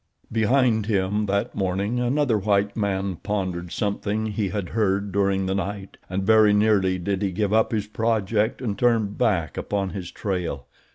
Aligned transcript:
Behind 0.31 0.87
him 0.87 1.27
that 1.27 1.53
morning 1.53 1.99
another 1.99 2.39
white 2.39 2.75
man 2.75 3.17
pondered 3.17 3.71
something 3.71 4.25
he 4.25 4.49
had 4.49 4.69
heard 4.69 5.11
during 5.11 5.45
the 5.45 5.53
night 5.53 5.97
and 6.09 6.23
very 6.23 6.53
nearly 6.55 6.97
did 6.97 7.21
he 7.21 7.29
give 7.31 7.53
up 7.53 7.71
his 7.71 7.85
project 7.85 8.63
and 8.63 8.79
turn 8.79 9.13
back 9.13 9.57
upon 9.57 9.91
his 9.91 10.09
trail. 10.09 10.65